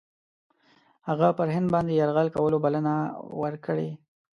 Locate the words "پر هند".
1.37-1.67